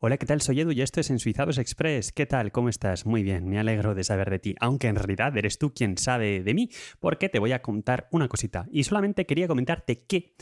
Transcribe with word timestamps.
Hola, 0.00 0.16
¿qué 0.16 0.26
tal? 0.26 0.40
Soy 0.40 0.60
Edu 0.60 0.70
y 0.70 0.80
esto 0.80 1.00
es 1.00 1.10
En 1.10 1.18
Suizados 1.18 1.58
Express. 1.58 2.12
¿Qué 2.12 2.24
tal? 2.24 2.52
¿Cómo 2.52 2.68
estás? 2.68 3.04
Muy 3.04 3.24
bien, 3.24 3.48
me 3.48 3.58
alegro 3.58 3.96
de 3.96 4.04
saber 4.04 4.30
de 4.30 4.38
ti, 4.38 4.54
aunque 4.60 4.86
en 4.86 4.94
realidad 4.94 5.36
eres 5.36 5.58
tú 5.58 5.74
quien 5.74 5.98
sabe 5.98 6.44
de 6.44 6.54
mí, 6.54 6.70
porque 7.00 7.28
te 7.28 7.40
voy 7.40 7.50
a 7.50 7.62
contar 7.62 8.06
una 8.12 8.28
cosita. 8.28 8.68
Y 8.70 8.84
solamente 8.84 9.26
quería 9.26 9.48
comentarte 9.48 10.04
que 10.04 10.36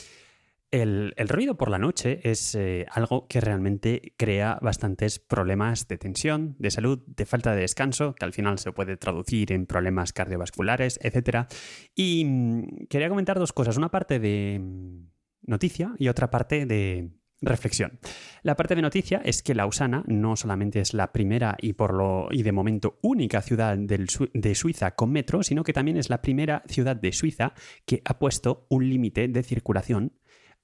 el, 0.71 1.15
ruido 1.27 1.57
por 1.57 1.71
la 1.71 1.79
noche 1.79 2.21
es 2.23 2.55
eh, 2.55 2.85
algo 2.91 3.29
que 3.29 3.41
realmente 3.41 4.13
crea 4.19 4.59
bastantes 4.61 5.21
problemas 5.21 5.89
de 5.89 5.97
tensión, 5.97 6.55
de 6.59 6.71
salud, 6.71 7.03
de 7.07 7.25
falta 7.25 7.55
de 7.55 7.63
descanso, 7.63 8.15
que 8.15 8.27
al 8.27 8.35
final 8.35 8.59
se 8.59 8.73
puede 8.73 8.99
traducir 8.99 9.53
en 9.53 9.65
problemas 9.65 10.13
cardiovasculares, 10.13 11.01
etc. 11.03 11.47
Y 11.95 12.27
mm, 12.27 12.87
quería 12.91 13.09
comentar 13.09 13.39
dos 13.39 13.55
cosas. 13.55 13.79
Una 13.79 13.91
parte 13.91 14.19
de 14.19 14.61
mm, 14.61 15.07
noticia 15.47 15.95
y 15.99 16.09
otra 16.09 16.31
parte 16.31 16.67
de 16.67 17.09
Reflexión. 17.43 17.99
La 18.43 18.57
parte 18.57 18.75
de 18.75 18.83
noticia 18.83 19.21
es 19.23 19.43
que 19.43 19.55
Lausana 19.55 20.03
no 20.07 20.37
solamente 20.37 20.81
es 20.81 20.95
la 20.95 21.13
primera 21.13 21.57
y 21.61 21.75
por 21.75 21.93
lo 21.93 22.29
y 22.31 22.43
de 22.43 22.53
momento 22.53 22.99
única 23.03 23.43
ciudad 23.43 23.77
de 23.77 24.55
Suiza 24.55 24.95
con 24.95 25.13
metro, 25.13 25.43
sino 25.43 25.63
que 25.63 25.75
también 25.75 25.99
es 25.99 26.09
la 26.09 26.23
primera 26.23 26.63
ciudad 26.67 26.97
de 26.97 27.13
Suiza 27.13 27.53
que 27.85 28.01
ha 28.07 28.19
puesto 28.19 28.67
un 28.71 28.89
límite 28.89 29.29
de 29.29 29.43
circulación 29.43 30.13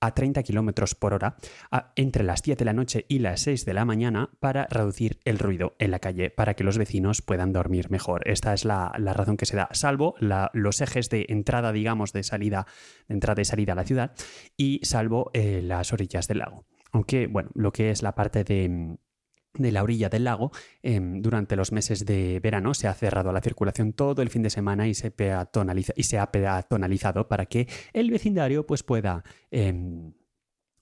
a 0.03 0.15
30 0.15 0.43
kilómetros 0.43 0.97
por 0.97 1.15
hora 1.15 1.37
entre 1.95 2.25
las 2.25 2.43
10 2.43 2.59
de 2.59 2.65
la 2.65 2.73
noche 2.73 3.07
y 3.09 3.21
las 3.21 3.41
6 3.43 3.65
de 3.65 3.73
la 3.73 3.85
mañana 3.85 4.31
para 4.41 4.67
reducir 4.67 5.21
el 5.25 5.39
ruido 5.39 5.77
en 5.79 5.93
la 5.93 6.01
calle, 6.01 6.31
para 6.31 6.55
que 6.55 6.65
los 6.65 6.77
vecinos 6.77 7.23
puedan 7.23 7.53
dormir 7.53 7.89
mejor. 7.89 8.29
Esta 8.29 8.53
es 8.53 8.65
la, 8.65 8.93
razón 8.99 9.37
que 9.37 9.47
se 9.47 9.57
da, 9.57 9.69
salvo 9.73 10.17
los 10.53 10.81
ejes 10.81 11.09
de 11.09 11.27
entrada, 11.29 11.73
digamos, 11.73 12.13
de 12.13 12.25
salida, 12.25 12.67
de 13.07 13.15
entrada 13.15 13.41
y 13.43 13.45
salida 13.45 13.73
a 13.73 13.77
la 13.77 13.85
ciudad, 13.85 14.13
y 14.57 14.81
salvo 14.83 15.31
eh, 15.35 15.61
las 15.63 15.93
orillas 15.93 16.27
del 16.27 16.39
lago. 16.39 16.67
Aunque, 16.91 17.29
bueno, 17.29 17.51
lo 17.55 17.73
que 17.73 17.91
es 17.91 18.03
la 18.03 18.17
parte 18.17 18.43
de, 18.43 18.99
la 19.55 19.83
orilla 19.83 20.09
del 20.09 20.25
lago, 20.25 20.51
em, 20.83 21.21
durante 21.21 21.57
los 21.57 21.73
meses 21.73 22.05
de 22.07 22.41
verano 22.41 22.75
se 22.75 22.89
ha 22.89 22.95
cerrado 22.95 23.33
la 23.33 23.41
circulación 23.41 23.93
todo 23.93 24.23
el 24.23 24.31
fin 24.31 24.43
de 24.43 24.51
semana 24.51 24.89
y 24.89 24.95
se, 24.95 25.11
peatonaliza, 25.11 25.93
y 25.97 26.05
se 26.05 26.19
ha 26.19 26.31
peatonalizado 26.31 27.29
para 27.29 27.47
que 27.47 27.69
el 27.93 28.11
vecindario 28.11 28.67
pues, 28.67 28.83
pueda 28.83 29.25
em, 29.51 30.13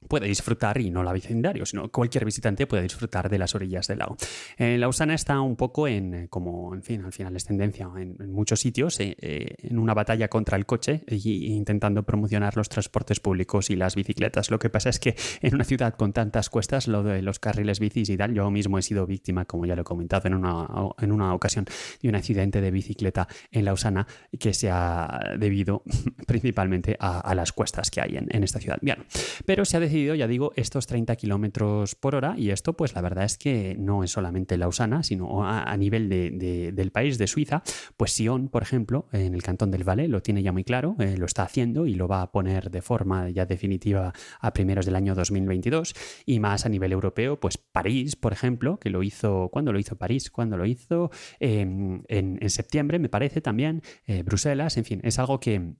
puede 0.08 0.26
disfrutar, 0.26 0.80
y 0.80 0.90
no 0.90 1.02
la 1.02 1.12
vecindario, 1.12 1.66
sino 1.66 1.90
cualquier 1.90 2.24
visitante 2.24 2.66
puede 2.66 2.82
disfrutar 2.82 3.28
de 3.28 3.38
las 3.38 3.54
orillas 3.54 3.86
del 3.86 3.98
lago. 3.98 4.16
Eh, 4.56 4.78
Lausana 4.78 5.14
está 5.14 5.40
un 5.40 5.56
poco 5.56 5.88
en, 5.88 6.14
eh, 6.14 6.28
como, 6.28 6.74
en 6.74 6.82
fin, 6.82 7.04
al 7.04 7.12
final 7.12 7.36
es 7.36 7.44
tendencia 7.44 7.88
en, 7.96 8.16
muchos 8.32 8.60
sitios, 8.60 8.98
eh, 9.00 9.14
en 9.20 9.78
una 9.78 9.94
batalla 9.94 10.28
contra 10.28 10.56
el 10.56 10.66
coche 10.66 11.02
e 11.06 11.16
intentando 11.16 12.02
promocionar 12.02 12.56
los 12.56 12.68
transportes 12.68 13.20
públicos 13.20 13.70
y 13.70 13.76
las 13.76 13.94
bicicletas. 13.94 14.50
Lo 14.50 14.58
que 14.58 14.70
pasa 14.70 14.88
es 14.88 14.98
que 14.98 15.16
en 15.42 15.54
una 15.54 15.64
ciudad 15.64 15.94
con 15.94 16.12
tantas 16.12 16.48
cuestas, 16.48 16.88
lo 16.88 17.02
de 17.02 17.22
los 17.22 17.38
carriles 17.38 17.80
bicis 17.80 18.08
y 18.08 18.16
tal, 18.16 18.34
yo 18.34 18.50
mismo 18.50 18.78
he 18.78 18.82
sido 18.82 19.06
víctima, 19.06 19.44
como 19.44 19.66
ya 19.66 19.76
lo 19.76 19.82
he 19.82 19.84
comentado 19.84 20.28
en 20.28 20.34
una, 20.34 20.66
en 20.98 21.12
una 21.12 21.34
ocasión, 21.34 21.66
de 22.02 22.08
un 22.08 22.14
accidente 22.14 22.60
de 22.60 22.70
bicicleta 22.70 23.28
en 23.50 23.64
Lausana 23.64 24.06
que 24.38 24.54
se 24.54 24.70
ha 24.70 25.34
debido 25.38 25.82
principalmente 26.26 26.96
a, 26.98 27.34
las 27.34 27.52
cuestas 27.52 27.90
que 27.90 28.00
hay 28.00 28.16
en, 28.16 28.26
en 28.30 28.42
esta 28.42 28.58
ciudad. 28.58 28.78
Bien, 28.80 29.04
pero 29.46 29.64
se 29.64 29.76
ha 29.76 29.80
decidido, 29.90 30.14
ya 30.14 30.28
digo, 30.28 30.52
estos 30.54 30.86
30 30.86 31.16
kilómetros 31.16 31.96
por 31.96 32.14
hora 32.14 32.34
y 32.36 32.50
esto 32.50 32.74
pues 32.74 32.94
la 32.94 33.00
verdad 33.00 33.24
es 33.24 33.36
que 33.36 33.76
no 33.78 34.04
es 34.04 34.12
solamente 34.12 34.56
Lausana, 34.56 35.02
sino 35.02 35.44
a, 35.44 35.76
nivel 35.76 36.08
del 36.08 36.92
país, 36.92 37.18
de 37.18 37.26
Suiza, 37.26 37.62
pues 37.96 38.12
Sion, 38.12 38.48
por 38.48 38.62
ejemplo, 38.62 39.08
en 39.12 39.34
el 39.34 39.42
cantón 39.42 39.70
del 39.70 39.84
Valais 39.84 40.08
lo 40.08 40.22
tiene 40.22 40.42
ya 40.42 40.52
muy 40.52 40.62
claro, 40.62 40.94
eh, 41.00 41.16
lo 41.16 41.26
está 41.26 41.42
haciendo 41.42 41.86
y 41.86 41.94
lo 41.94 42.06
va 42.06 42.22
a 42.22 42.30
poner 42.30 42.70
de 42.70 42.82
forma 42.82 43.30
ya 43.30 43.46
definitiva 43.46 44.12
a 44.40 44.52
primeros 44.52 44.86
del 44.86 44.94
año 44.94 45.14
2022 45.14 45.94
y 46.24 46.38
más 46.38 46.66
a 46.66 46.68
nivel 46.68 46.92
europeo, 46.92 47.40
pues 47.40 47.58
París, 47.58 48.14
por 48.14 48.32
ejemplo, 48.32 48.78
que 48.78 48.90
lo 48.90 49.02
hizo, 49.02 49.48
¿cuándo 49.50 49.72
lo 49.72 49.78
hizo 49.80 49.96
París? 49.96 50.30
¿Cuándo 50.30 50.56
lo 50.56 50.66
hizo? 50.66 51.10
Em, 51.40 52.02
en, 52.08 52.50
septiembre, 52.50 52.98
me 52.98 53.08
parece 53.08 53.40
también, 53.40 53.82
eh, 54.06 54.22
Bruselas, 54.22 54.76
en 54.76 54.84
fin, 54.84 55.00
es 55.02 55.18
algo 55.18 55.40
que 55.40 55.74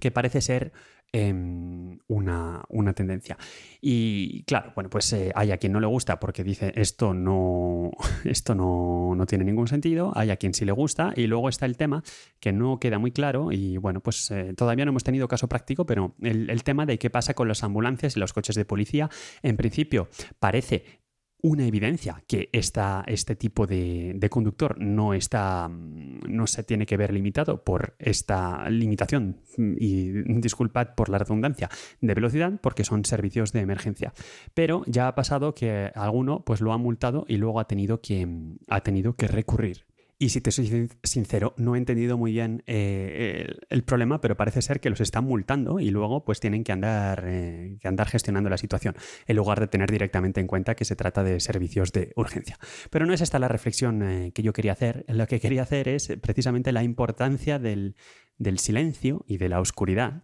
que 0.00 0.10
parece 0.10 0.40
ser 0.40 0.72
em, 1.12 1.98
una, 2.08 2.64
tendencia. 2.94 3.38
Y 3.80 4.42
claro, 4.44 4.72
bueno, 4.74 4.90
pues 4.90 5.12
eh, 5.12 5.32
hay 5.34 5.52
a 5.52 5.58
quien 5.58 5.72
no 5.72 5.80
le 5.80 5.86
gusta 5.86 6.18
porque 6.18 6.42
dice 6.44 6.72
esto 6.76 7.14
no, 7.14 7.90
esto 8.24 8.54
no, 8.54 9.24
tiene 9.26 9.44
ningún 9.44 9.68
sentido, 9.68 10.12
hay 10.14 10.30
a 10.30 10.36
quien 10.36 10.54
sí 10.54 10.64
le 10.64 10.72
gusta, 10.72 11.12
y 11.16 11.26
luego 11.26 11.48
está 11.48 11.66
el 11.66 11.76
tema 11.76 12.02
que 12.40 12.52
no 12.52 12.78
queda 12.78 12.98
muy 12.98 13.12
claro, 13.12 13.52
y 13.52 13.76
bueno, 13.78 14.00
pues 14.00 14.30
eh, 14.30 14.54
todavía 14.56 14.84
no 14.84 14.90
hemos 14.90 15.04
tenido 15.04 15.28
caso 15.28 15.48
práctico, 15.48 15.86
pero 15.86 16.14
el, 16.20 16.50
el 16.50 16.62
tema 16.62 16.84
de 16.84 16.98
qué 16.98 17.10
pasa 17.10 17.34
con 17.34 17.48
las 17.48 17.62
ambulancias 17.64 18.16
y 18.16 18.20
los 18.20 18.32
coches 18.32 18.56
de 18.56 18.64
policía, 18.64 19.08
en 19.42 19.56
principio 19.56 20.08
parece 20.38 21.03
una 21.44 21.66
evidencia 21.66 22.22
que 22.26 22.48
esta, 22.52 23.04
este 23.06 23.36
tipo 23.36 23.66
de, 23.66 24.18
conductor 24.30 24.80
no, 24.80 25.12
está, 25.12 25.68
no 25.68 26.46
se 26.46 26.64
tiene 26.64 26.86
que 26.86 26.96
ver 26.96 27.12
limitado 27.12 27.62
por 27.62 27.94
esta 27.98 28.66
limitación, 28.70 29.36
y 29.58 30.22
disculpad 30.40 30.94
por 30.94 31.10
la 31.10 31.18
redundancia, 31.18 31.68
de 32.00 32.14
velocidad, 32.14 32.54
porque 32.62 32.82
son 32.84 33.04
servicios 33.04 33.52
de 33.52 33.60
emergencia. 33.60 34.14
Pero 34.54 34.84
ya 34.86 35.06
ha 35.06 35.14
pasado 35.14 35.54
que 35.54 35.92
alguno 35.94 36.42
pues, 36.46 36.62
lo 36.62 36.72
ha 36.72 36.78
multado 36.78 37.26
y 37.28 37.36
luego 37.36 37.60
ha 37.60 37.68
tenido 37.68 38.00
que, 38.00 38.26
ha 38.68 38.80
tenido 38.80 39.14
que 39.14 39.28
recurrir 39.28 39.84
y 40.18 40.28
si 40.28 40.40
te 40.40 40.52
soy 40.52 40.88
sincero, 41.02 41.54
no 41.56 41.74
he 41.74 41.78
entendido 41.78 42.16
muy 42.16 42.32
bien 42.32 42.62
eh, 42.66 43.52
el, 43.68 43.82
problema, 43.82 44.20
pero 44.20 44.36
parece 44.36 44.62
ser 44.62 44.80
que 44.80 44.88
los 44.88 45.00
están 45.00 45.24
multando 45.24 45.80
y 45.80 45.90
luego 45.90 46.24
pues 46.24 46.38
tienen 46.38 46.62
que 46.62 46.72
andar, 46.72 47.24
eh, 47.26 47.76
que 47.80 47.88
andar 47.88 48.08
gestionando 48.08 48.48
la 48.48 48.56
situación, 48.56 48.94
en 49.26 49.36
lugar 49.36 49.58
de 49.58 49.66
tener 49.66 49.90
directamente 49.90 50.40
en 50.40 50.46
cuenta 50.46 50.76
que 50.76 50.84
se 50.84 50.94
trata 50.94 51.24
de 51.24 51.40
servicios 51.40 51.92
de 51.92 52.12
urgencia. 52.14 52.58
Pero 52.90 53.06
no 53.06 53.12
es 53.12 53.22
esta 53.22 53.38
la 53.40 53.48
reflexión 53.48 54.02
eh, 54.02 54.32
que 54.32 54.42
yo 54.42 54.52
quería 54.52 54.72
hacer. 54.72 55.04
Lo 55.08 55.26
que 55.26 55.40
quería 55.40 55.62
hacer 55.62 55.88
es 55.88 56.12
precisamente 56.22 56.70
la 56.70 56.84
importancia 56.84 57.58
del, 57.58 57.96
del 58.38 58.60
silencio 58.60 59.24
y 59.26 59.38
de 59.38 59.48
la 59.48 59.60
oscuridad 59.60 60.22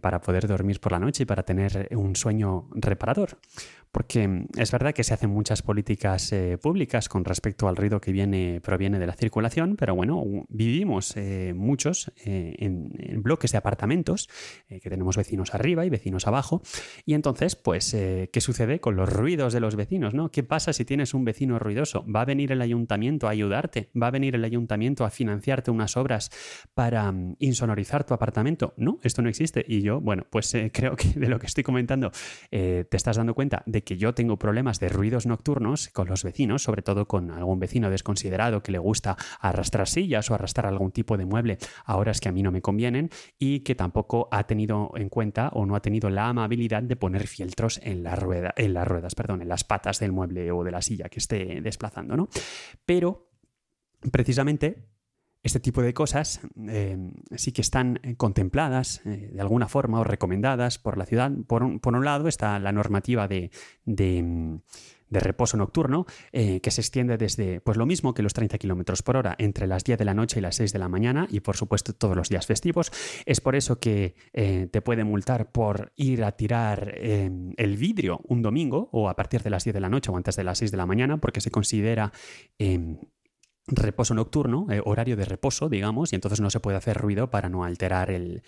para 0.00 0.20
poder 0.20 0.46
dormir 0.46 0.78
por 0.78 0.92
la 0.92 1.00
noche 1.00 1.24
y 1.24 1.26
para 1.26 1.42
tener 1.42 1.88
un 1.90 2.14
sueño 2.14 2.68
reparador 2.76 3.40
porque 3.92 4.46
es 4.56 4.70
verdad 4.70 4.92
que 4.92 5.04
se 5.04 5.14
hacen 5.14 5.30
muchas 5.30 5.62
políticas 5.62 6.32
eh, 6.32 6.58
públicas 6.58 7.08
con 7.08 7.24
respecto 7.24 7.68
al 7.68 7.76
ruido 7.76 8.00
que 8.00 8.12
viene, 8.12 8.60
proviene 8.62 8.98
de 8.98 9.06
la 9.06 9.14
circulación, 9.14 9.76
pero 9.76 9.94
bueno, 9.94 10.24
vivimos 10.48 11.16
eh, 11.16 11.52
muchos 11.54 12.12
eh, 12.24 12.54
en, 12.58 13.22
bloques 13.22 13.52
de 13.52 13.58
apartamentos, 13.58 14.28
que 14.68 14.90
tenemos 14.90 15.16
vecinos 15.16 15.54
arriba 15.54 15.84
y 15.84 15.90
vecinos 15.90 16.26
abajo, 16.26 16.62
y 17.04 17.14
entonces, 17.14 17.56
pues, 17.56 17.90
¿qué 17.90 18.40
sucede 18.40 18.80
con 18.80 18.96
los 18.96 19.12
ruidos 19.12 19.52
de 19.52 19.60
los 19.60 19.76
vecinos? 19.76 20.14
¿no? 20.14 20.30
¿Qué 20.30 20.42
pasa 20.42 20.72
si 20.72 20.84
tienes 20.84 21.14
un 21.14 21.24
vecino 21.24 21.58
ruidoso? 21.58 22.04
¿Va 22.06 22.22
a 22.22 22.24
venir 22.24 22.52
el 22.52 22.62
ayuntamiento 22.62 23.26
a 23.26 23.30
ayudarte? 23.30 23.90
¿Va 24.00 24.08
a 24.08 24.10
venir 24.10 24.34
el 24.34 24.44
ayuntamiento 24.44 25.04
a 25.04 25.10
financiarte 25.10 25.70
unas 25.70 25.96
obras 25.96 26.30
para 26.74 27.10
mm, 27.10 27.36
insonorizar 27.40 28.04
tu 28.04 28.14
apartamento? 28.14 28.74
No, 28.76 28.98
esto 29.02 29.20
no 29.22 29.28
existe. 29.28 29.64
Y 29.66 29.82
yo, 29.82 30.00
bueno, 30.00 30.26
pues 30.30 30.56
creo 30.72 30.94
que 30.96 31.08
de 31.18 31.28
lo 31.28 31.38
que 31.38 31.46
estoy 31.46 31.64
comentando 31.64 32.10
te 32.50 32.96
estás 32.96 33.16
dando 33.16 33.34
cuenta 33.34 33.62
de 33.66 33.77
que 33.82 33.96
yo 33.96 34.14
tengo 34.14 34.38
problemas 34.38 34.80
de 34.80 34.88
ruidos 34.88 35.26
nocturnos 35.26 35.88
con 35.88 36.08
los 36.08 36.24
vecinos, 36.24 36.62
sobre 36.62 36.82
todo 36.82 37.06
con 37.06 37.30
algún 37.30 37.58
vecino 37.58 37.90
desconsiderado 37.90 38.62
que 38.62 38.72
le 38.72 38.78
gusta 38.78 39.16
arrastrar 39.40 39.88
sillas 39.88 40.30
o 40.30 40.34
arrastrar 40.34 40.66
algún 40.66 40.90
tipo 40.90 41.16
de 41.16 41.24
mueble 41.24 41.58
a 41.84 41.96
horas 41.96 42.20
que 42.20 42.28
a 42.28 42.32
mí 42.32 42.42
no 42.42 42.52
me 42.52 42.62
convienen 42.62 43.10
y 43.38 43.60
que 43.60 43.74
tampoco 43.74 44.28
ha 44.30 44.44
tenido 44.44 44.90
en 44.96 45.08
cuenta 45.08 45.48
o 45.48 45.66
no 45.66 45.76
ha 45.76 45.82
tenido 45.82 46.10
la 46.10 46.28
amabilidad 46.28 46.82
de 46.82 46.96
poner 46.96 47.26
fieltros 47.26 47.80
en, 47.82 48.02
la 48.02 48.16
rueda, 48.16 48.54
en 48.56 48.74
las 48.74 48.86
ruedas, 48.86 49.14
perdón, 49.14 49.42
en 49.42 49.48
las 49.48 49.64
patas 49.64 49.98
del 49.98 50.12
mueble 50.12 50.50
o 50.52 50.64
de 50.64 50.70
la 50.70 50.82
silla 50.82 51.08
que 51.08 51.18
esté 51.18 51.60
desplazando, 51.60 52.16
¿no? 52.16 52.28
Pero 52.84 53.30
precisamente 54.12 54.97
este 55.48 55.60
tipo 55.60 55.82
de 55.82 55.94
cosas 55.94 56.40
eh, 56.68 56.96
sí 57.34 57.52
que 57.52 57.62
están 57.62 58.00
eh, 58.02 58.16
contempladas 58.16 59.00
eh, 59.04 59.30
de 59.32 59.40
alguna 59.40 59.66
forma 59.66 59.98
o 59.98 60.04
recomendadas 60.04 60.78
por 60.78 60.98
la 60.98 61.06
ciudad. 61.06 61.32
Por 61.46 61.64
un, 61.64 62.04
lado 62.04 62.28
está 62.28 62.58
la 62.58 62.70
normativa 62.70 63.26
de, 63.26 63.50
mm, 63.86 64.56
reposo 65.10 65.56
nocturno, 65.56 66.04
que 66.30 66.70
se 66.70 66.82
extiende 66.82 67.16
desde 67.16 67.62
pues 67.62 67.78
lo 67.78 67.86
mismo 67.86 68.12
que 68.12 68.22
los 68.22 68.34
30 68.34 68.58
km 68.58 69.02
por 69.02 69.16
hora 69.16 69.34
entre 69.38 69.66
las 69.66 69.82
10 69.82 69.98
de 69.98 70.04
la 70.04 70.12
noche 70.12 70.38
y 70.38 70.42
las 70.42 70.56
6 70.56 70.70
de 70.74 70.78
la 70.78 70.90
mañana 70.90 71.26
y 71.30 71.40
por 71.40 71.56
supuesto 71.56 71.94
todos 71.94 72.14
los 72.14 72.28
días 72.28 72.44
festivos. 72.44 72.92
Es 73.24 73.40
por 73.40 73.56
eso 73.56 73.80
que 73.80 74.14
te 74.34 74.82
puede 74.82 75.04
multar 75.04 75.50
por 75.50 75.92
ir 75.96 76.24
a 76.24 76.32
tirar 76.32 76.94
el 76.98 77.76
vidrio 77.78 78.20
un 78.28 78.42
domingo 78.42 78.90
o 78.92 79.08
a 79.08 79.16
partir 79.16 79.42
de 79.42 79.48
las 79.48 79.64
10 79.64 79.72
de 79.72 79.80
la 79.80 79.88
noche 79.88 80.10
o 80.10 80.16
antes 80.16 80.36
de 80.36 80.44
las 80.44 80.58
6 80.58 80.72
de 80.72 80.76
la 80.76 80.84
mañana 80.84 81.16
porque 81.16 81.40
se 81.40 81.50
considera 81.50 82.12
reposo 83.68 84.14
nocturno, 84.14 84.66
eh, 84.70 84.80
horario 84.84 85.16
de 85.16 85.24
reposo, 85.24 85.68
digamos, 85.68 86.12
y 86.12 86.16
entonces 86.16 86.40
no 86.40 86.50
se 86.50 86.60
puede 86.60 86.76
hacer 86.76 86.96
ruido 86.96 87.30
para 87.30 87.48
no 87.48 87.64
alterar 87.64 88.10
el, 88.10 88.42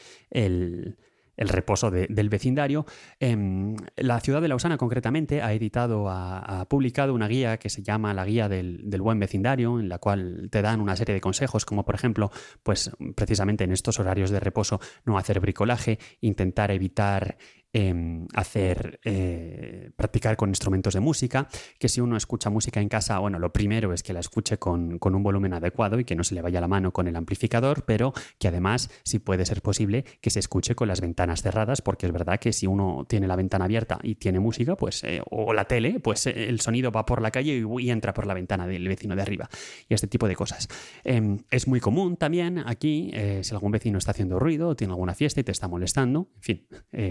reposo 1.36 1.90
del 1.90 2.28
vecindario. 2.28 2.84
Em, 3.18 3.74
la 3.96 4.20
ciudad 4.20 4.42
de 4.42 4.48
Lausana, 4.48 4.76
concretamente, 4.76 5.40
ha 5.40 5.54
editado, 5.54 6.10
ha, 6.10 6.66
publicado 6.68 7.14
una 7.14 7.28
guía 7.28 7.56
que 7.56 7.70
se 7.70 7.82
llama 7.82 8.12
la 8.12 8.26
guía 8.26 8.48
del, 8.48 9.00
buen 9.00 9.18
vecindario, 9.18 9.80
en 9.80 9.88
la 9.88 9.98
cual 9.98 10.48
te 10.50 10.60
dan 10.60 10.82
una 10.82 10.96
serie 10.96 11.14
de 11.14 11.20
consejos, 11.22 11.64
como 11.64 11.84
por 11.84 11.94
ejemplo, 11.94 12.30
pues 12.62 12.90
precisamente 13.14 13.64
en 13.64 13.72
estos 13.72 13.98
horarios 13.98 14.30
de 14.30 14.40
reposo, 14.40 14.80
no 15.06 15.16
hacer 15.16 15.40
bricolaje, 15.40 15.98
intentar 16.20 16.70
evitar 16.70 17.38
em, 17.72 18.26
hacer, 18.34 19.00
eh, 19.04 19.90
practicar 19.96 20.36
con 20.36 20.48
instrumentos 20.48 20.94
de 20.94 21.00
música, 21.00 21.48
que 21.78 21.88
si 21.88 22.00
uno 22.00 22.16
escucha 22.16 22.50
música 22.50 22.80
en 22.80 22.88
casa, 22.88 23.18
bueno, 23.18 23.38
lo 23.38 23.52
primero 23.52 23.92
es 23.92 24.02
que 24.02 24.12
la 24.12 24.20
escuche 24.20 24.58
con, 24.58 24.98
con 24.98 25.14
un 25.14 25.22
volumen 25.22 25.52
adecuado 25.54 25.98
y 25.98 26.04
que 26.04 26.16
no 26.16 26.24
se 26.24 26.34
le 26.34 26.42
vaya 26.42 26.60
la 26.60 26.68
mano 26.68 26.92
con 26.92 27.06
el 27.06 27.16
amplificador, 27.16 27.84
pero 27.84 28.12
que 28.38 28.48
además, 28.48 28.90
si 29.04 29.18
puede 29.18 29.44
ser 29.46 29.62
posible, 29.62 30.04
que 30.20 30.30
se 30.30 30.40
escuche 30.40 30.74
con 30.74 30.88
las 30.88 31.00
ventanas 31.00 31.42
cerradas, 31.42 31.82
porque 31.82 32.06
es 32.06 32.12
verdad 32.12 32.38
que 32.38 32.52
si 32.52 32.66
uno 32.66 33.06
tiene 33.08 33.26
la 33.26 33.36
ventana 33.36 33.64
abierta 33.66 33.98
y 34.02 34.16
tiene 34.16 34.40
música, 34.40 34.76
pues, 34.76 35.04
eh, 35.04 35.20
o 35.30 35.52
la 35.52 35.64
tele, 35.64 36.00
pues 36.00 36.26
eh, 36.26 36.48
el 36.48 36.60
sonido 36.60 36.90
va 36.90 37.06
por 37.06 37.22
la 37.22 37.30
calle 37.30 37.64
y, 37.78 37.90
entra 37.90 38.14
por 38.14 38.26
la 38.26 38.34
ventana 38.34 38.66
del 38.66 38.86
vecino 38.86 39.16
de 39.16 39.22
arriba. 39.22 39.48
Y 39.88 39.94
este 39.94 40.06
tipo 40.06 40.28
de 40.28 40.36
cosas. 40.36 40.68
Em, 41.04 41.38
es 41.50 41.66
muy 41.66 41.80
común 41.80 42.16
también 42.16 42.58
aquí, 42.58 43.10
si 43.42 43.52
algún 43.52 43.72
vecino 43.72 43.98
está 43.98 44.12
haciendo 44.12 44.38
ruido 44.38 44.68
o 44.68 44.76
tiene 44.76 44.92
alguna 44.92 45.14
fiesta 45.14 45.40
y 45.40 45.44
te 45.44 45.52
está 45.52 45.66
molestando, 45.68 46.28
en 46.36 46.42
fin, 46.42 46.66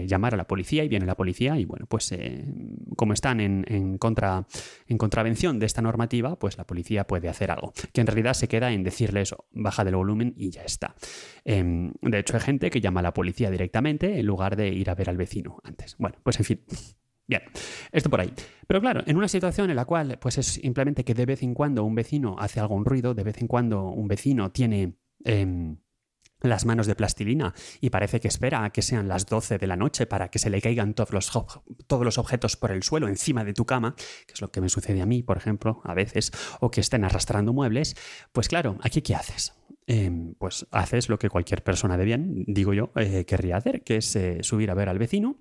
llamar 0.06 0.34
a 0.34 0.36
la 0.36 0.46
policía 0.50 0.82
y 0.82 0.88
viene 0.88 1.06
la 1.06 1.14
policía 1.14 1.56
y 1.58 1.64
bueno, 1.64 1.86
pues 1.86 2.12
como 2.96 3.12
están 3.12 3.40
en, 3.40 3.98
contra, 3.98 4.46
en 4.88 4.98
contravención 4.98 5.60
de 5.60 5.66
esta 5.66 5.80
normativa, 5.80 6.36
pues 6.38 6.58
la 6.58 6.66
policía 6.66 7.06
puede 7.06 7.28
hacer 7.28 7.52
algo. 7.52 7.72
Que 7.92 8.00
en 8.00 8.08
realidad 8.08 8.34
se 8.34 8.48
queda 8.48 8.72
en 8.72 8.82
decirle 8.82 9.20
eso, 9.20 9.46
baja 9.52 9.84
del 9.84 9.94
volumen 9.94 10.34
y 10.36 10.50
ya 10.50 10.62
está. 10.62 10.96
Em, 11.44 11.92
de 12.02 12.18
hecho, 12.18 12.34
hay 12.34 12.42
gente 12.42 12.68
que 12.68 12.80
llama 12.80 12.98
a 12.98 13.04
la 13.04 13.14
policía 13.14 13.48
directamente 13.48 14.18
en 14.18 14.26
lugar 14.26 14.56
de 14.56 14.68
ir 14.68 14.90
a 14.90 14.96
ver 14.96 15.08
al 15.08 15.16
vecino 15.16 15.58
antes. 15.62 15.94
Bueno, 15.98 16.18
pues 16.24 16.38
en 16.40 16.44
fin. 16.44 16.60
Bien, 17.28 17.42
esto 17.92 18.10
por 18.10 18.20
ahí. 18.20 18.32
Pero 18.66 18.80
claro, 18.80 19.04
en 19.06 19.16
una 19.16 19.28
situación 19.28 19.70
en 19.70 19.76
la 19.76 19.84
cual 19.84 20.18
pues 20.20 20.36
es 20.36 20.46
simplemente 20.46 21.04
que 21.04 21.14
de 21.14 21.26
vez 21.26 21.44
en 21.44 21.54
cuando 21.54 21.84
un 21.84 21.94
vecino 21.94 22.34
hace 22.40 22.58
algún 22.58 22.84
ruido, 22.84 23.14
de 23.14 23.22
vez 23.22 23.40
en 23.40 23.46
cuando 23.46 23.84
un 23.88 24.08
vecino 24.08 24.50
tiene... 24.50 24.96
Em, 25.24 25.76
las 26.42 26.64
manos 26.64 26.86
de 26.86 26.94
plastilina 26.94 27.54
y 27.80 27.90
parece 27.90 28.20
que 28.20 28.28
espera 28.28 28.64
a 28.64 28.70
que 28.70 28.82
sean 28.82 29.08
las 29.08 29.26
12 29.26 29.58
de 29.58 29.66
la 29.66 29.76
noche 29.76 30.06
para 30.06 30.30
que 30.30 30.38
se 30.38 30.50
le 30.50 30.60
caigan 30.60 30.94
todos 30.94 31.12
los, 31.12 31.30
todos 31.86 32.04
los 32.04 32.18
objetos 32.18 32.56
por 32.56 32.72
el 32.72 32.82
suelo 32.82 33.08
encima 33.08 33.44
de 33.44 33.54
tu 33.54 33.64
cama, 33.64 33.94
que 34.26 34.34
es 34.34 34.40
lo 34.40 34.50
que 34.50 34.60
me 34.60 34.68
sucede 34.68 35.02
a 35.02 35.06
mí, 35.06 35.22
por 35.22 35.36
ejemplo, 35.36 35.80
a 35.84 35.94
veces, 35.94 36.32
o 36.60 36.70
que 36.70 36.80
estén 36.80 37.04
arrastrando 37.04 37.52
muebles, 37.52 37.96
pues 38.32 38.48
claro, 38.48 38.78
aquí 38.82 39.02
¿qué 39.02 39.14
haces? 39.14 39.54
Em, 39.86 40.34
pues 40.34 40.66
haces 40.70 41.08
lo 41.08 41.18
que 41.18 41.28
cualquier 41.28 41.64
persona 41.64 41.96
de 41.96 42.04
bien, 42.04 42.44
digo 42.46 42.72
yo, 42.72 42.92
eh, 42.94 43.24
querría 43.24 43.56
hacer, 43.56 43.82
que 43.82 43.96
es 43.96 44.14
eh, 44.14 44.38
subir 44.42 44.70
a 44.70 44.74
ver 44.74 44.88
al 44.88 44.98
vecino 44.98 45.38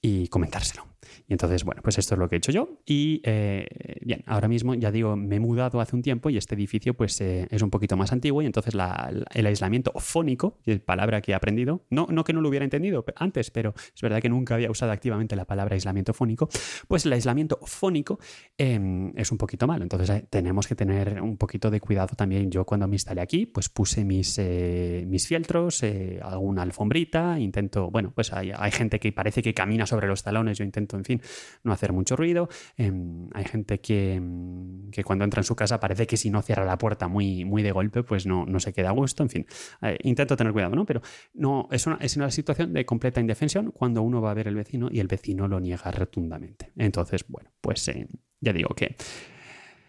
y 0.00 0.28
comentárselo. 0.28 0.89
Y 1.28 1.32
entonces, 1.32 1.64
bueno, 1.64 1.82
pues 1.82 1.98
esto 1.98 2.14
es 2.14 2.18
lo 2.18 2.28
que 2.28 2.36
he 2.36 2.38
hecho 2.38 2.52
yo. 2.52 2.78
Y 2.86 3.20
eh, 3.24 3.66
bien, 4.02 4.22
ahora 4.26 4.48
mismo 4.48 4.74
ya 4.74 4.90
digo, 4.90 5.16
me 5.16 5.36
he 5.36 5.40
mudado 5.40 5.80
hace 5.80 5.96
un 5.96 6.02
tiempo 6.02 6.30
y 6.30 6.36
este 6.36 6.54
edificio 6.54 6.94
pues 6.94 7.20
eh, 7.20 7.46
es 7.50 7.62
un 7.62 7.70
poquito 7.70 7.96
más 7.96 8.12
antiguo 8.12 8.42
y 8.42 8.46
entonces 8.46 8.74
el 8.74 9.46
aislamiento 9.46 9.92
fónico, 9.96 10.58
palabra 10.84 11.20
que 11.20 11.32
he 11.32 11.34
aprendido, 11.34 11.84
no, 11.90 12.06
no 12.10 12.24
que 12.24 12.32
no 12.32 12.40
lo 12.40 12.48
hubiera 12.48 12.64
entendido 12.64 13.04
antes, 13.16 13.50
pero 13.50 13.74
es 13.94 14.00
verdad 14.00 14.20
que 14.20 14.28
nunca 14.28 14.54
había 14.54 14.70
usado 14.70 14.92
activamente 14.92 15.36
la 15.36 15.44
palabra 15.44 15.74
aislamiento 15.74 16.12
fónico, 16.12 16.48
pues 16.88 17.06
el 17.06 17.12
aislamiento 17.12 17.58
fónico 17.64 18.18
em, 18.58 19.12
es 19.16 19.30
un 19.32 19.38
poquito 19.38 19.66
malo. 19.66 19.82
Entonces 19.82 20.10
eh, 20.10 20.26
tenemos 20.28 20.66
que 20.66 20.74
tener 20.74 21.20
un 21.20 21.36
poquito 21.36 21.70
de 21.70 21.80
cuidado 21.80 22.14
también. 22.16 22.50
Yo 22.50 22.64
cuando 22.64 22.88
me 22.88 22.96
instalé 22.96 23.20
aquí, 23.20 23.46
pues 23.46 23.68
puse 23.68 24.04
mis, 24.04 24.38
mis 25.06 25.26
fieltros, 25.26 25.82
alguna 26.22 26.62
alfombrita, 26.62 27.38
intento, 27.38 27.90
bueno, 27.90 28.12
pues 28.14 28.32
hay, 28.32 28.52
hay 28.54 28.70
gente 28.70 28.98
que 28.98 29.12
parece 29.12 29.42
que 29.42 29.54
camina 29.54 29.86
sobre 29.86 30.06
los 30.06 30.22
talones, 30.22 30.58
yo 30.58 30.64
intento, 30.64 30.99
en 31.00 31.04
fin, 31.04 31.22
no 31.64 31.72
hacer 31.72 31.92
mucho 31.92 32.16
ruido. 32.16 32.48
Em, 32.76 33.28
hay 33.32 33.44
gente 33.44 33.80
em, 33.88 34.90
que, 34.90 35.04
cuando 35.04 35.24
entra 35.24 35.40
en 35.40 35.44
su 35.44 35.56
casa 35.56 35.80
parece 35.80 36.06
que 36.06 36.16
si 36.16 36.30
no 36.30 36.42
cierra 36.42 36.64
la 36.64 36.78
puerta 36.78 37.08
muy, 37.08 37.44
muy 37.44 37.62
de 37.62 37.72
golpe, 37.72 38.02
pues 38.02 38.26
no, 38.26 38.46
no 38.46 38.60
se 38.60 38.72
queda 38.72 38.90
a 38.90 38.92
gusto. 38.92 39.22
En 39.22 39.30
fin, 39.30 39.46
eh, 39.82 39.98
intento 40.02 40.36
tener 40.36 40.52
cuidado, 40.52 40.74
¿no? 40.76 40.86
Pero 40.86 41.02
no, 41.34 41.68
es 41.70 41.86
una, 41.86 41.96
es 42.00 42.16
una 42.16 42.30
situación 42.30 42.72
de 42.72 42.84
completa 42.84 43.20
indefensión 43.20 43.70
cuando 43.72 44.02
uno 44.02 44.20
va 44.20 44.30
a 44.30 44.34
ver 44.34 44.48
al 44.48 44.54
vecino 44.54 44.88
y 44.90 45.00
el 45.00 45.08
vecino 45.08 45.48
lo 45.48 45.60
niega 45.60 45.90
rotundamente. 45.90 46.72
Entonces, 46.76 47.24
bueno, 47.28 47.50
pues 47.60 47.86
eh, 47.88 48.06
ya 48.40 48.52
digo 48.52 48.74
que... 48.74 48.96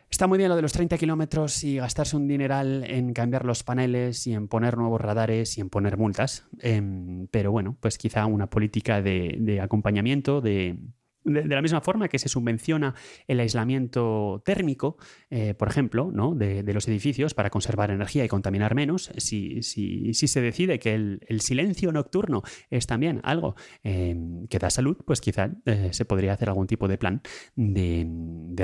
Está 0.09 0.27
muy 0.27 0.37
bien 0.37 0.49
lo 0.49 0.57
de 0.57 0.61
los 0.61 0.73
30 0.73 0.97
kilómetros 0.97 1.63
y 1.63 1.77
gastarse 1.77 2.17
un 2.17 2.27
dineral 2.27 2.83
en 2.85 3.13
cambiar 3.13 3.45
los 3.45 3.63
paneles 3.63 4.27
y 4.27 4.33
en 4.33 4.49
poner 4.49 4.77
nuevos 4.77 4.99
radares 4.99 5.57
y 5.57 5.61
en 5.61 5.69
poner 5.69 5.97
multas, 5.97 6.45
em, 6.59 7.27
pero 7.27 7.53
bueno, 7.53 7.77
pues 7.79 7.97
quizá 7.97 8.25
una 8.25 8.49
política 8.49 9.01
de 9.01 9.61
acompañamiento, 9.63 10.41
de, 10.41 10.77
de, 11.23 11.45
la 11.45 11.61
misma 11.61 11.81
forma 11.81 12.07
que 12.07 12.19
se 12.19 12.29
subvenciona 12.29 12.95
el 13.27 13.39
aislamiento 13.39 14.41
térmico, 14.45 14.97
eh, 15.29 15.53
por 15.53 15.67
ejemplo, 15.67 16.11
¿no? 16.11 16.35
de, 16.35 16.63
los 16.71 16.87
edificios 16.87 17.33
para 17.33 17.49
conservar 17.49 17.91
energía 17.91 18.23
y 18.23 18.27
contaminar 18.27 18.75
menos, 18.75 19.11
si, 19.17 19.61
si, 19.61 20.13
si 20.13 20.27
se 20.27 20.41
decide 20.41 20.79
que 20.79 20.93
el, 20.93 21.41
silencio 21.41 21.91
nocturno 21.91 22.43
es 22.69 22.87
también 22.87 23.19
algo 23.23 23.55
eh, 23.83 24.15
que 24.49 24.59
da 24.59 24.69
salud, 24.69 24.97
pues 25.05 25.21
quizá 25.21 25.51
eh, 25.65 25.89
se 25.91 26.05
podría 26.05 26.33
hacer 26.33 26.49
algún 26.49 26.67
tipo 26.67 26.87
de 26.87 26.97
plan 26.97 27.21
de, 27.55 28.07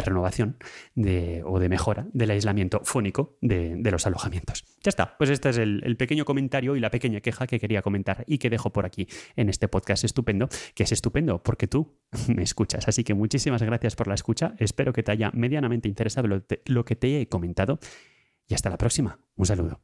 renovación 0.05 0.57
o 1.43 1.59
de 1.59 1.69
mejora 1.69 2.07
del 2.13 2.31
aislamiento 2.31 2.81
fónico 2.83 3.37
de, 3.41 3.79
los 3.91 4.05
alojamientos. 4.05 4.63
Ya 4.83 4.89
está, 4.89 5.17
pues 5.17 5.29
este 5.29 5.49
es 5.49 5.57
el, 5.57 5.81
el 5.83 5.97
pequeño 5.97 6.23
comentario 6.23 6.75
y 6.75 6.79
la 6.79 6.91
pequeña 6.91 7.19
queja 7.19 7.47
que 7.47 7.59
quería 7.59 7.81
comentar 7.81 8.23
y 8.27 8.37
que 8.37 8.49
dejo 8.49 8.71
por 8.71 8.85
aquí 8.85 9.07
en 9.35 9.49
este 9.49 9.67
podcast 9.67 10.03
estupendo, 10.03 10.49
que 10.75 10.83
es 10.83 10.91
estupendo 10.91 11.41
porque 11.41 11.67
tú 11.67 11.97
me 12.27 12.43
escuchas. 12.47 12.87
Así 12.87 13.03
que 13.03 13.13
muchísimas 13.13 13.61
gracias 13.61 13.95
por 13.95 14.07
la 14.07 14.15
escucha. 14.15 14.55
Espero 14.57 14.93
que 14.93 15.03
te 15.03 15.11
haya 15.11 15.31
medianamente 15.33 15.87
interesado 15.87 16.27
lo, 16.27 16.85
que 16.85 16.95
te 16.95 17.21
he 17.21 17.29
comentado. 17.29 17.79
Y 18.47 18.53
hasta 18.53 18.69
la 18.69 18.77
próxima. 18.77 19.19
Un 19.35 19.45
saludo. 19.45 19.81